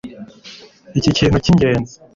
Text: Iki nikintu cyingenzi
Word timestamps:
Iki 0.97 1.09
nikintu 1.11 1.37
cyingenzi 1.45 1.93